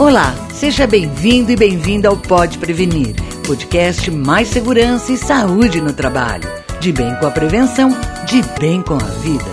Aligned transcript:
Olá, 0.00 0.34
seja 0.54 0.86
bem-vindo 0.86 1.52
e 1.52 1.56
bem-vinda 1.56 2.08
ao 2.08 2.16
Pode 2.16 2.56
Prevenir, 2.56 3.14
podcast 3.46 4.10
mais 4.10 4.48
segurança 4.48 5.12
e 5.12 5.18
saúde 5.18 5.78
no 5.78 5.92
trabalho. 5.92 6.48
De 6.80 6.90
bem 6.90 7.14
com 7.16 7.26
a 7.26 7.30
prevenção, 7.30 7.90
de 8.24 8.40
bem 8.58 8.80
com 8.80 8.94
a 8.94 9.06
vida. 9.20 9.44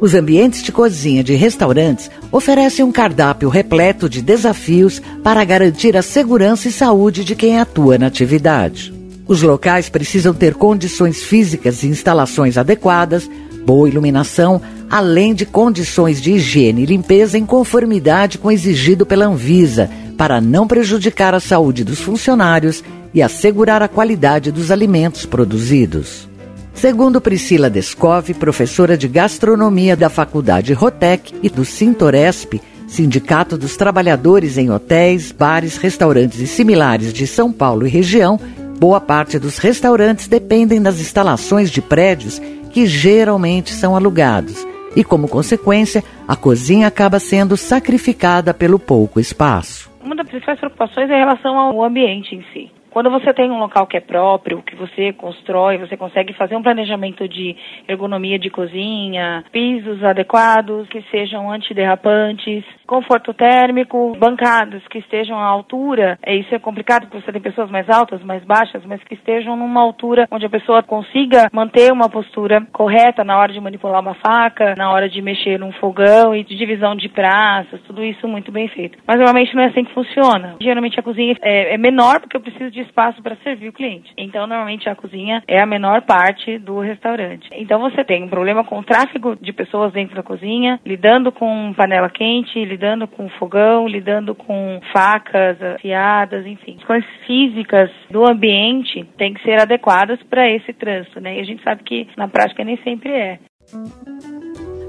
Os 0.00 0.14
ambientes 0.14 0.62
de 0.62 0.70
cozinha 0.70 1.24
de 1.24 1.34
restaurantes 1.34 2.08
oferecem 2.30 2.84
um 2.84 2.92
cardápio 2.92 3.48
repleto 3.48 4.08
de 4.08 4.22
desafios 4.22 5.02
para 5.20 5.44
garantir 5.44 5.96
a 5.96 6.00
segurança 6.00 6.68
e 6.68 6.72
saúde 6.72 7.24
de 7.24 7.34
quem 7.34 7.58
atua 7.58 7.98
na 7.98 8.06
atividade. 8.06 8.94
Os 9.26 9.42
locais 9.42 9.88
precisam 9.88 10.32
ter 10.32 10.54
condições 10.54 11.24
físicas 11.24 11.82
e 11.82 11.88
instalações 11.88 12.56
adequadas, 12.56 13.28
boa 13.64 13.88
iluminação, 13.88 14.60
além 14.90 15.34
de 15.34 15.46
condições 15.46 16.20
de 16.20 16.32
higiene 16.32 16.82
e 16.82 16.86
limpeza 16.86 17.38
em 17.38 17.46
conformidade 17.46 18.38
com 18.38 18.48
o 18.48 18.52
exigido 18.52 19.06
pela 19.06 19.26
Anvisa, 19.26 19.90
para 20.16 20.40
não 20.40 20.66
prejudicar 20.66 21.34
a 21.34 21.40
saúde 21.40 21.84
dos 21.84 22.00
funcionários 22.00 22.82
e 23.14 23.22
assegurar 23.22 23.82
a 23.82 23.88
qualidade 23.88 24.50
dos 24.50 24.70
alimentos 24.70 25.24
produzidos. 25.24 26.28
Segundo 26.74 27.20
Priscila 27.20 27.68
Descov, 27.68 28.32
professora 28.34 28.96
de 28.96 29.06
gastronomia 29.06 29.96
da 29.96 30.08
Faculdade 30.08 30.72
Rotec 30.72 31.34
e 31.42 31.48
do 31.48 31.64
Sintoresp, 31.64 32.60
Sindicato 32.88 33.56
dos 33.56 33.76
Trabalhadores 33.76 34.58
em 34.58 34.70
Hotéis, 34.70 35.30
Bares, 35.30 35.76
Restaurantes 35.76 36.40
e 36.40 36.46
Similares 36.46 37.12
de 37.12 37.26
São 37.26 37.52
Paulo 37.52 37.86
e 37.86 37.90
região, 37.90 38.40
boa 38.78 39.00
parte 39.00 39.38
dos 39.38 39.58
restaurantes 39.58 40.26
dependem 40.26 40.80
das 40.80 41.00
instalações 41.00 41.70
de 41.70 41.82
prédios 41.82 42.40
que 42.72 42.86
geralmente 42.86 43.70
são 43.70 43.94
alugados 43.94 44.66
e, 44.96 45.04
como 45.04 45.28
consequência, 45.28 46.02
a 46.26 46.34
cozinha 46.36 46.86
acaba 46.86 47.18
sendo 47.18 47.56
sacrificada 47.56 48.52
pelo 48.52 48.78
pouco 48.78 49.20
espaço. 49.20 49.90
Uma 50.02 50.16
das 50.16 50.28
principais 50.28 50.58
preocupações 50.58 51.10
é 51.10 51.14
em 51.14 51.18
relação 51.18 51.58
ao 51.58 51.84
ambiente 51.84 52.34
em 52.34 52.44
si. 52.52 52.70
Quando 52.90 53.10
você 53.10 53.32
tem 53.32 53.50
um 53.50 53.58
local 53.58 53.86
que 53.86 53.96
é 53.96 54.00
próprio, 54.00 54.62
que 54.62 54.74
você 54.74 55.12
constrói, 55.12 55.78
você 55.78 55.96
consegue 55.96 56.32
fazer 56.34 56.56
um 56.56 56.62
planejamento 56.62 57.28
de 57.28 57.56
ergonomia 57.86 58.38
de 58.38 58.50
cozinha, 58.50 59.44
pisos 59.52 60.02
adequados, 60.02 60.88
que 60.88 61.02
sejam 61.10 61.50
antiderrapantes, 61.50 62.64
conforto 62.86 63.32
térmico, 63.32 64.16
bancadas 64.18 64.82
que 64.88 64.98
estejam 64.98 65.38
à 65.38 65.44
altura. 65.44 66.18
É, 66.22 66.34
isso 66.34 66.52
é 66.54 66.58
complicado 66.58 67.06
porque 67.06 67.20
você 67.20 67.32
tem 67.32 67.40
pessoas 67.40 67.70
mais 67.70 67.88
altas, 67.88 68.22
mais 68.22 68.42
baixas, 68.44 68.84
mas 68.84 69.02
que 69.04 69.14
estejam 69.14 69.56
numa 69.56 69.80
altura 69.80 70.26
onde 70.30 70.46
a 70.46 70.50
pessoa 70.50 70.82
consiga 70.82 71.48
manter 71.52 71.92
uma 71.92 72.08
postura 72.08 72.66
correta 72.72 73.22
na 73.22 73.38
hora 73.38 73.52
de 73.52 73.60
manipular 73.60 74.00
uma 74.00 74.14
faca, 74.14 74.74
na 74.76 74.90
hora 74.90 75.08
de 75.08 75.22
mexer 75.22 75.58
num 75.58 75.72
fogão 75.72 76.34
e 76.34 76.42
de 76.42 76.56
divisão 76.56 76.96
de 76.96 77.08
praças, 77.08 77.80
tudo 77.82 78.02
isso 78.02 78.26
muito 78.26 78.50
bem 78.50 78.66
feito. 78.68 78.98
Mas 79.06 79.16
normalmente 79.16 79.54
não 79.54 79.62
é 79.62 79.66
assim 79.66 79.84
que 79.84 79.94
funciona. 79.94 80.56
Geralmente 80.60 80.98
a 80.98 81.02
cozinha 81.02 81.36
é, 81.42 81.74
é 81.74 81.78
menor 81.78 82.20
porque 82.20 82.36
eu 82.36 82.40
preciso 82.40 82.70
de 82.70 82.79
de 82.80 82.88
espaço 82.88 83.22
para 83.22 83.36
servir 83.36 83.68
o 83.68 83.72
cliente. 83.72 84.12
Então, 84.16 84.46
normalmente 84.46 84.88
a 84.88 84.94
cozinha 84.94 85.42
é 85.46 85.60
a 85.60 85.66
menor 85.66 86.02
parte 86.02 86.58
do 86.58 86.80
restaurante. 86.80 87.48
Então, 87.52 87.80
você 87.80 88.04
tem 88.04 88.24
um 88.24 88.28
problema 88.28 88.64
com 88.64 88.78
o 88.78 88.84
tráfego 88.84 89.36
de 89.40 89.52
pessoas 89.52 89.92
dentro 89.92 90.16
da 90.16 90.22
cozinha, 90.22 90.80
lidando 90.84 91.30
com 91.30 91.72
panela 91.74 92.08
quente, 92.08 92.64
lidando 92.64 93.06
com 93.06 93.28
fogão, 93.30 93.86
lidando 93.86 94.34
com 94.34 94.80
facas 94.92 95.60
afiadas, 95.62 96.46
enfim. 96.46 96.76
As 96.80 96.84
coisas 96.84 97.10
físicas 97.26 97.90
do 98.10 98.28
ambiente 98.28 99.04
têm 99.16 99.34
que 99.34 99.42
ser 99.42 99.60
adequadas 99.60 100.20
para 100.24 100.48
esse 100.50 100.72
trânsito, 100.72 101.20
né? 101.20 101.36
E 101.36 101.40
a 101.40 101.44
gente 101.44 101.62
sabe 101.62 101.82
que 101.84 102.08
na 102.16 102.28
prática 102.28 102.64
nem 102.64 102.76
sempre 102.78 103.10
é. 103.10 103.38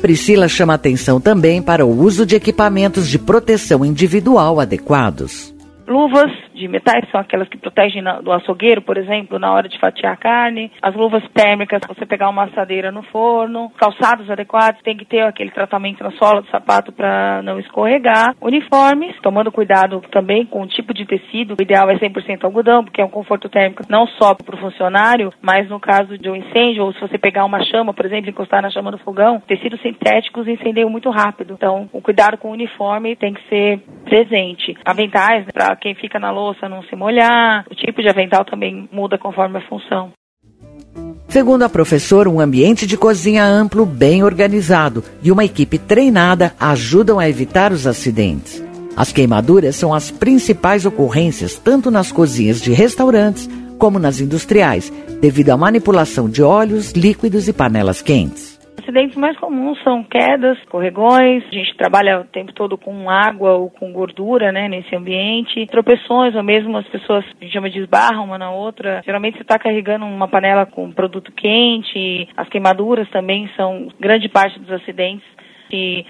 Priscila 0.00 0.48
chama 0.48 0.74
atenção 0.74 1.20
também 1.20 1.62
para 1.62 1.86
o 1.86 1.88
uso 1.88 2.26
de 2.26 2.36
equipamentos 2.36 3.08
de 3.08 3.18
proteção 3.18 3.84
individual 3.84 4.60
adequados. 4.60 5.54
Luvas 5.86 6.30
de 6.54 6.68
metais 6.68 7.04
são 7.10 7.20
aquelas 7.20 7.48
que 7.48 7.58
protegem 7.58 8.00
na, 8.00 8.20
do 8.20 8.32
açougueiro, 8.32 8.80
por 8.80 8.96
exemplo, 8.96 9.38
na 9.38 9.52
hora 9.52 9.68
de 9.68 9.78
fatiar 9.78 10.14
a 10.14 10.16
carne. 10.16 10.70
As 10.80 10.94
luvas 10.94 11.22
térmicas, 11.34 11.82
você 11.86 12.06
pegar 12.06 12.28
uma 12.28 12.44
assadeira 12.44 12.92
no 12.92 13.02
forno. 13.02 13.70
Calçados 13.76 14.30
adequados, 14.30 14.80
tem 14.82 14.96
que 14.96 15.04
ter 15.04 15.22
aquele 15.22 15.50
tratamento 15.50 16.02
na 16.02 16.12
sola 16.12 16.42
do 16.42 16.48
sapato 16.48 16.92
para 16.92 17.42
não 17.42 17.58
escorregar. 17.58 18.34
Uniformes, 18.40 19.16
tomando 19.20 19.50
cuidado 19.50 20.00
também 20.10 20.46
com 20.46 20.62
o 20.62 20.66
tipo 20.66 20.94
de 20.94 21.04
tecido. 21.04 21.56
O 21.58 21.62
ideal 21.62 21.90
é 21.90 21.96
100% 21.96 22.44
algodão, 22.44 22.84
porque 22.84 23.00
é 23.00 23.04
um 23.04 23.10
conforto 23.10 23.48
térmico 23.48 23.82
não 23.88 24.06
só 24.06 24.34
para 24.34 24.54
o 24.54 24.58
funcionário, 24.58 25.32
mas 25.42 25.68
no 25.68 25.80
caso 25.80 26.16
de 26.16 26.30
um 26.30 26.36
incêndio, 26.36 26.84
ou 26.84 26.92
se 26.92 27.00
você 27.00 27.18
pegar 27.18 27.44
uma 27.44 27.62
chama, 27.64 27.92
por 27.92 28.06
exemplo, 28.06 28.30
encostar 28.30 28.62
na 28.62 28.70
chama 28.70 28.90
do 28.90 28.98
fogão, 28.98 29.40
tecidos 29.46 29.80
sintéticos 29.80 30.46
incendeiam 30.46 30.88
muito 30.88 31.10
rápido. 31.10 31.54
Então, 31.54 31.88
o 31.92 32.00
cuidado 32.00 32.38
com 32.38 32.48
o 32.48 32.52
uniforme 32.52 33.16
tem 33.16 33.34
que 33.34 33.42
ser 33.48 33.80
presente. 34.04 34.76
Aventais, 34.84 35.46
né, 35.46 35.52
para 35.52 35.74
quem 35.76 35.94
fica 35.94 36.18
na 36.18 36.30
louça, 36.30 36.43
louça 36.44 36.68
não 36.68 36.82
se 36.82 36.94
molhar. 36.94 37.64
O 37.70 37.74
tipo 37.74 38.02
de 38.02 38.08
avental 38.08 38.44
também 38.44 38.88
muda 38.92 39.18
conforme 39.18 39.58
a 39.58 39.68
função. 39.68 40.12
Segundo 41.28 41.64
a 41.64 41.68
professora, 41.68 42.30
um 42.30 42.38
ambiente 42.38 42.86
de 42.86 42.96
cozinha 42.96 43.44
amplo, 43.44 43.84
bem 43.84 44.22
organizado 44.22 45.02
e 45.22 45.32
uma 45.32 45.44
equipe 45.44 45.78
treinada 45.78 46.54
ajudam 46.60 47.18
a 47.18 47.28
evitar 47.28 47.72
os 47.72 47.86
acidentes. 47.86 48.62
As 48.96 49.10
queimaduras 49.10 49.74
são 49.74 49.92
as 49.92 50.10
principais 50.10 50.86
ocorrências 50.86 51.58
tanto 51.58 51.90
nas 51.90 52.12
cozinhas 52.12 52.60
de 52.60 52.72
restaurantes 52.72 53.48
como 53.78 53.98
nas 53.98 54.20
industriais, 54.20 54.92
devido 55.20 55.50
à 55.50 55.56
manipulação 55.56 56.28
de 56.28 56.42
óleos, 56.42 56.92
líquidos 56.92 57.48
e 57.48 57.52
panelas 57.52 58.00
quentes 58.00 58.53
acidentes 58.78 59.16
mais 59.16 59.36
comuns 59.38 59.82
são 59.82 60.02
quedas, 60.04 60.58
escorregões, 60.58 61.44
a 61.46 61.54
gente 61.54 61.76
trabalha 61.76 62.20
o 62.20 62.24
tempo 62.24 62.52
todo 62.52 62.76
com 62.76 63.08
água 63.08 63.52
ou 63.52 63.70
com 63.70 63.92
gordura, 63.92 64.52
né, 64.52 64.68
nesse 64.68 64.94
ambiente, 64.94 65.66
tropeções, 65.66 66.34
ou 66.34 66.42
mesmo 66.42 66.76
as 66.76 66.86
pessoas, 66.88 67.24
a 67.24 67.44
gente 67.44 67.52
chama 67.52 67.70
de 67.70 67.80
esbarram 67.80 68.24
uma 68.24 68.38
na 68.38 68.50
outra. 68.50 69.02
Geralmente 69.04 69.36
você 69.36 69.42
está 69.42 69.58
carregando 69.58 70.04
uma 70.04 70.28
panela 70.28 70.66
com 70.66 70.92
produto 70.92 71.32
quente, 71.32 72.28
as 72.36 72.48
queimaduras 72.48 73.08
também 73.10 73.48
são 73.56 73.88
grande 73.98 74.28
parte 74.28 74.58
dos 74.58 74.70
acidentes 74.70 75.34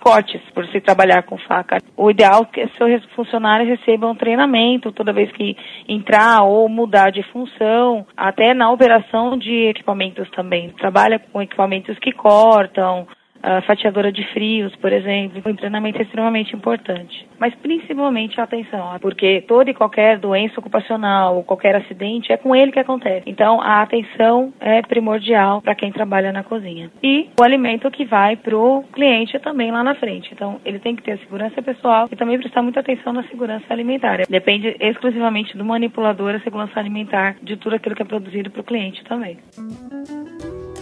cortes 0.00 0.40
por 0.54 0.66
se 0.68 0.80
trabalhar 0.80 1.22
com 1.22 1.38
faca. 1.38 1.78
O 1.96 2.10
ideal 2.10 2.42
é 2.42 2.46
que 2.46 2.68
seus 2.76 3.04
funcionários 3.14 3.68
recebam 3.68 4.14
treinamento 4.14 4.92
toda 4.92 5.12
vez 5.12 5.30
que 5.32 5.56
entrar 5.88 6.42
ou 6.42 6.68
mudar 6.68 7.10
de 7.10 7.22
função, 7.24 8.06
até 8.16 8.54
na 8.54 8.70
operação 8.70 9.36
de 9.36 9.68
equipamentos 9.68 10.28
também. 10.30 10.70
Trabalha 10.70 11.18
com 11.18 11.42
equipamentos 11.42 11.98
que 11.98 12.12
cortam, 12.12 13.06
a 13.42 13.62
fatiadora 13.62 14.12
de 14.12 14.24
frios, 14.32 14.74
por 14.76 14.92
exemplo. 14.92 15.42
O 15.44 15.56
treinamento 15.56 15.98
é 15.98 16.02
extremamente 16.02 16.54
importante. 16.54 17.26
Mas 17.38 17.54
principalmente 17.56 18.40
a 18.40 18.44
atenção, 18.44 18.98
porque 19.00 19.42
toda 19.46 19.70
e 19.70 19.74
qualquer 19.74 20.18
doença 20.18 20.58
ocupacional 20.58 21.36
ou 21.36 21.44
qualquer 21.44 21.76
acidente 21.76 22.32
é 22.32 22.36
com 22.36 22.54
ele 22.54 22.72
que 22.72 22.80
acontece. 22.80 23.22
Então 23.26 23.60
a 23.60 23.82
atenção 23.82 24.52
é 24.60 24.82
primordial 24.82 25.62
para 25.62 25.74
quem 25.74 25.92
trabalha 25.92 26.32
na 26.32 26.42
cozinha. 26.42 26.90
E 27.02 27.28
o 27.38 27.44
alimento 27.44 27.90
que 27.90 28.04
vai 28.04 28.36
para 28.36 28.56
o 28.56 28.82
cliente 28.92 29.38
também 29.38 29.70
lá 29.70 29.82
na 29.82 29.94
frente. 29.94 30.30
Então 30.32 30.60
ele 30.64 30.78
tem 30.78 30.96
que 30.96 31.02
ter 31.02 31.12
a 31.12 31.18
segurança 31.18 31.62
pessoal 31.62 32.08
e 32.10 32.16
também 32.16 32.38
prestar 32.38 32.62
muita 32.62 32.80
atenção 32.80 33.12
na 33.12 33.22
segurança 33.24 33.64
alimentar. 33.70 34.20
Depende 34.28 34.76
exclusivamente 34.80 35.56
do 35.56 35.64
manipulador 35.64 36.34
a 36.34 36.40
segurança 36.40 36.78
alimentar 36.78 37.36
de 37.42 37.56
tudo 37.56 37.76
aquilo 37.76 37.94
que 37.94 38.02
é 38.02 38.04
produzido 38.04 38.50
para 38.50 38.60
o 38.60 38.64
cliente 38.64 39.04
também. 39.04 39.38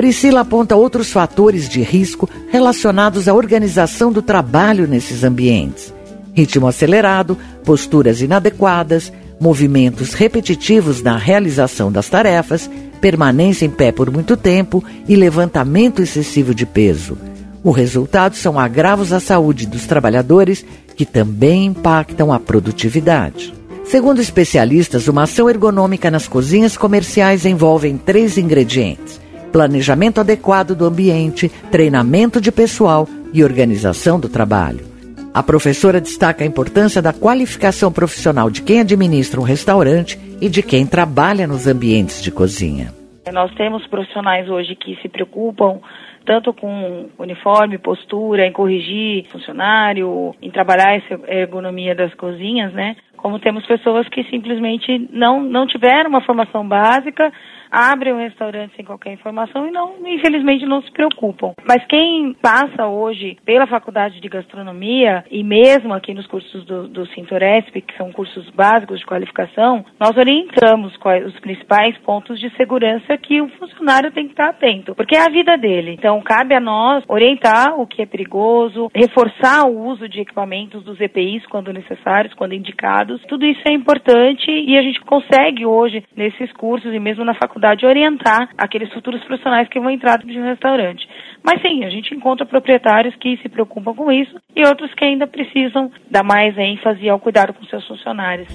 Priscila 0.00 0.40
aponta 0.40 0.74
outros 0.74 1.12
fatores 1.12 1.68
de 1.68 1.82
risco 1.82 2.26
relacionados 2.50 3.28
à 3.28 3.34
organização 3.34 4.10
do 4.10 4.22
trabalho 4.22 4.88
nesses 4.88 5.24
ambientes: 5.24 5.92
ritmo 6.32 6.66
acelerado, 6.66 7.36
posturas 7.66 8.22
inadequadas, 8.22 9.12
movimentos 9.38 10.14
repetitivos 10.14 11.02
na 11.02 11.18
realização 11.18 11.92
das 11.92 12.08
tarefas, 12.08 12.70
permanência 12.98 13.66
em 13.66 13.68
pé 13.68 13.92
por 13.92 14.10
muito 14.10 14.38
tempo 14.38 14.82
e 15.06 15.14
levantamento 15.14 16.00
excessivo 16.00 16.54
de 16.54 16.64
peso. 16.64 17.18
O 17.62 17.70
resultado 17.70 18.36
são 18.36 18.58
agravos 18.58 19.12
à 19.12 19.20
saúde 19.20 19.66
dos 19.66 19.84
trabalhadores 19.84 20.64
que 20.96 21.04
também 21.04 21.66
impactam 21.66 22.32
a 22.32 22.40
produtividade. 22.40 23.52
Segundo 23.84 24.22
especialistas, 24.22 25.08
uma 25.08 25.24
ação 25.24 25.50
ergonômica 25.50 26.10
nas 26.10 26.26
cozinhas 26.26 26.74
comerciais 26.74 27.44
envolve 27.44 27.92
três 28.02 28.38
ingredientes 28.38 29.19
planejamento 29.50 30.20
adequado 30.20 30.74
do 30.74 30.84
ambiente, 30.84 31.48
treinamento 31.70 32.40
de 32.40 32.50
pessoal 32.50 33.06
e 33.32 33.44
organização 33.44 34.18
do 34.18 34.28
trabalho. 34.28 34.90
A 35.32 35.42
professora 35.42 36.00
destaca 36.00 36.42
a 36.42 36.46
importância 36.46 37.00
da 37.00 37.12
qualificação 37.12 37.92
profissional 37.92 38.50
de 38.50 38.62
quem 38.62 38.80
administra 38.80 39.40
um 39.40 39.44
restaurante 39.44 40.18
e 40.40 40.48
de 40.48 40.62
quem 40.62 40.84
trabalha 40.84 41.46
nos 41.46 41.68
ambientes 41.68 42.20
de 42.20 42.32
cozinha. 42.32 42.92
Nós 43.32 43.54
temos 43.54 43.86
profissionais 43.86 44.48
hoje 44.48 44.74
que 44.74 44.96
se 45.00 45.08
preocupam 45.08 45.78
tanto 46.24 46.52
com 46.52 47.08
uniforme, 47.18 47.78
postura, 47.78 48.46
em 48.46 48.52
corrigir 48.52 49.26
funcionário, 49.30 50.34
em 50.42 50.50
trabalhar 50.50 50.96
essa 50.96 51.18
ergonomia 51.26 51.94
das 51.94 52.12
cozinhas, 52.14 52.72
né? 52.72 52.96
Como 53.16 53.38
temos 53.38 53.66
pessoas 53.66 54.08
que 54.08 54.24
simplesmente 54.24 55.08
não, 55.12 55.42
não 55.42 55.66
tiveram 55.66 56.10
uma 56.10 56.22
formação 56.22 56.66
básica, 56.66 57.32
abrem 57.70 58.12
o 58.12 58.18
restaurante 58.18 58.74
sem 58.76 58.84
qualquer 58.84 59.12
informação 59.12 59.66
e 59.66 59.70
não, 59.70 59.94
infelizmente, 60.06 60.66
não 60.66 60.82
se 60.82 60.90
preocupam. 60.90 61.54
Mas 61.66 61.84
quem 61.86 62.34
passa 62.34 62.86
hoje 62.86 63.36
pela 63.44 63.66
faculdade 63.66 64.20
de 64.20 64.28
gastronomia 64.28 65.24
e 65.30 65.42
mesmo 65.44 65.94
aqui 65.94 66.12
nos 66.12 66.26
cursos 66.26 66.64
do, 66.64 66.88
do 66.88 67.06
que 67.10 67.96
são 67.96 68.12
cursos 68.12 68.48
básicos 68.50 69.00
de 69.00 69.06
qualificação, 69.06 69.84
nós 69.98 70.16
orientamos 70.16 70.96
quais 70.96 71.26
os 71.26 71.38
principais 71.40 71.96
pontos 71.98 72.38
de 72.40 72.50
segurança 72.56 73.16
que 73.18 73.40
o 73.40 73.48
funcionário 73.50 74.10
tem 74.10 74.24
que 74.24 74.32
estar 74.32 74.48
atento, 74.48 74.94
porque 74.94 75.14
é 75.14 75.24
a 75.24 75.30
vida 75.30 75.56
dele. 75.56 75.92
Então, 75.92 76.20
cabe 76.22 76.54
a 76.54 76.60
nós 76.60 77.04
orientar 77.08 77.78
o 77.78 77.86
que 77.86 78.02
é 78.02 78.06
perigoso, 78.06 78.90
reforçar 78.94 79.66
o 79.66 79.86
uso 79.86 80.08
de 80.08 80.20
equipamentos 80.20 80.82
dos 80.82 81.00
EPIs 81.00 81.46
quando 81.46 81.72
necessários, 81.72 82.34
quando 82.34 82.54
indicados. 82.54 83.20
Tudo 83.28 83.44
isso 83.44 83.62
é 83.66 83.72
importante 83.72 84.50
e 84.50 84.76
a 84.76 84.82
gente 84.82 85.00
consegue 85.00 85.66
hoje, 85.66 86.02
nesses 86.16 86.52
cursos 86.52 86.92
e 86.92 86.98
mesmo 86.98 87.24
na 87.24 87.34
faculdade, 87.34 87.59
orientar 87.86 88.50
aqueles 88.56 88.92
futuros 88.92 89.22
profissionais 89.24 89.68
que 89.68 89.80
vão 89.80 89.90
entrar 89.90 90.18
de 90.18 90.38
um 90.38 90.44
restaurante. 90.44 91.06
Mas 91.42 91.60
sim, 91.62 91.84
a 91.84 91.90
gente 91.90 92.14
encontra 92.14 92.46
proprietários 92.46 93.14
que 93.16 93.36
se 93.38 93.48
preocupam 93.48 93.94
com 93.94 94.10
isso 94.12 94.36
e 94.54 94.64
outros 94.64 94.92
que 94.94 95.04
ainda 95.04 95.26
precisam 95.26 95.90
dar 96.10 96.22
mais 96.22 96.56
ênfase 96.56 97.08
ao 97.08 97.18
cuidado 97.18 97.52
com 97.52 97.64
seus 97.64 97.86
funcionários. 97.86 98.48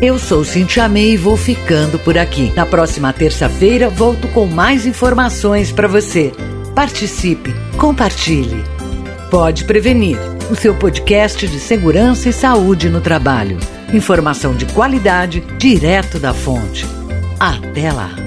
Eu 0.00 0.18
sou 0.18 0.44
Cintia 0.44 0.88
May 0.88 1.14
e 1.14 1.16
vou 1.16 1.36
ficando 1.38 1.98
por 1.98 2.18
aqui. 2.18 2.54
Na 2.54 2.66
próxima 2.66 3.12
terça-feira 3.12 3.88
volto 3.88 4.28
com 4.28 4.44
mais 4.44 4.86
informações 4.86 5.72
para 5.72 5.88
você. 5.88 6.32
Participe, 6.74 7.50
compartilhe. 7.78 8.62
Pode 9.30 9.64
prevenir. 9.64 10.18
O 10.50 10.54
seu 10.54 10.78
podcast 10.78 11.48
de 11.48 11.58
segurança 11.58 12.28
e 12.28 12.32
saúde 12.32 12.88
no 12.90 13.00
trabalho. 13.00 13.56
Informação 13.92 14.54
de 14.54 14.66
qualidade 14.66 15.40
direto 15.58 16.20
da 16.20 16.34
fonte. 16.34 17.05
Até 17.38 17.92
lá. 17.92 18.25